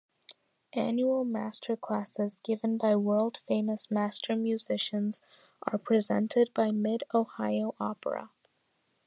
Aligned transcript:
Annual 0.73 1.25
masterclasses 1.25 2.41
given 2.41 2.75
by 2.79 2.95
world-famous 2.95 3.91
master 3.91 4.35
musicians 4.35 5.21
are 5.71 5.77
presented 5.77 6.49
by 6.55 6.71
Mid-Ohio 6.71 7.75
Opera. 7.79 8.31